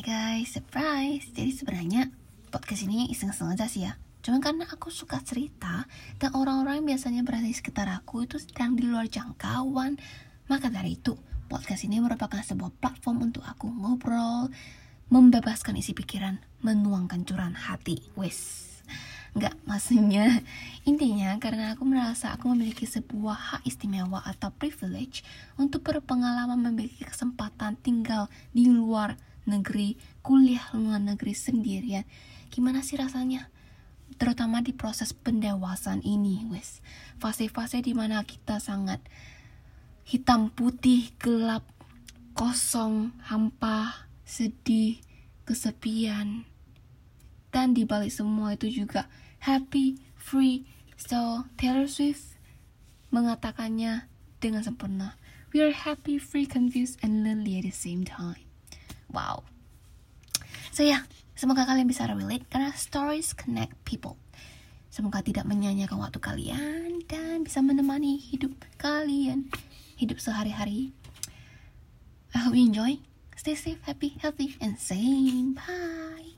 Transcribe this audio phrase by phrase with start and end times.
[0.00, 1.28] Hai guys, surprise!
[1.36, 2.08] Jadi sebenarnya
[2.48, 4.00] podcast ini iseng-iseng aja sih ya.
[4.24, 5.84] Cuma karena aku suka cerita
[6.16, 10.00] dan orang-orang yang biasanya berada di sekitar aku itu sedang di luar jangkauan.
[10.48, 11.20] Maka dari itu,
[11.52, 14.48] podcast ini merupakan sebuah platform untuk aku ngobrol,
[15.12, 18.00] membebaskan isi pikiran, menuangkan curahan hati.
[18.16, 18.72] Wes.
[19.36, 20.40] Enggak, maksudnya
[20.88, 25.28] intinya karena aku merasa aku memiliki sebuah hak istimewa atau privilege
[25.60, 32.04] untuk berpengalaman memiliki kesempatan tinggal di luar negeri, kuliah luar negeri sendirian.
[32.50, 33.48] Gimana sih rasanya?
[34.18, 36.82] Terutama di proses pendewasaan ini, wes.
[37.22, 39.00] Fase-fase di mana kita sangat
[40.04, 41.62] hitam putih, gelap,
[42.34, 44.98] kosong, hampa, sedih,
[45.46, 46.44] kesepian.
[47.54, 49.06] Dan di balik semua itu juga
[49.46, 50.66] happy, free.
[51.00, 52.36] So, Taylor Swift
[53.14, 54.10] mengatakannya
[54.42, 55.16] dengan sempurna.
[55.50, 58.49] We are happy, free, confused, and lonely at the same time.
[59.10, 59.44] Wow.
[60.70, 61.02] So ya, yeah,
[61.34, 64.14] semoga kalian bisa relate karena stories connect people.
[64.90, 69.46] Semoga tidak menyanyikan waktu kalian dan bisa menemani hidup kalian,
[69.94, 70.90] hidup sehari-hari.
[72.34, 72.98] I hope you enjoy.
[73.38, 75.54] Stay safe, happy, healthy, and sane.
[75.54, 76.36] Bye.